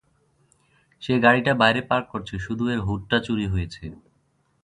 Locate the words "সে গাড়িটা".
1.01-1.53